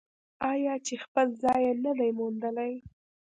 آیا 0.51 0.73
چې 0.85 0.93
خپل 1.03 1.27
ځای 1.43 1.61
یې 1.67 1.73
نه 1.83 1.91
دی 1.99 2.09
موندلی؟ 2.19 2.73